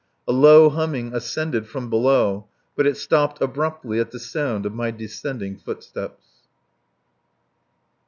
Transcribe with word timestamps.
A 0.27 0.31
low 0.31 0.69
humming 0.69 1.13
ascended 1.13 1.67
from 1.67 1.87
below, 1.91 2.47
but 2.75 2.87
it 2.87 2.97
stopped 2.97 3.39
abruptly 3.39 3.99
at 3.99 4.09
the 4.09 4.17
sound 4.19 4.65
of 4.65 4.73
my 4.73 4.89
descending 4.89 5.57
footsteps. 5.59 6.25